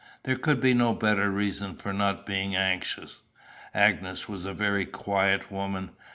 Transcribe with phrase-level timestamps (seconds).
[0.23, 3.21] There could be no better reason for not being anxious."
[3.71, 5.91] Agnes was a very quiet woman.